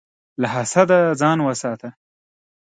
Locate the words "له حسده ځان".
0.41-1.37